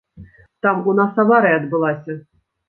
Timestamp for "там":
0.65-0.79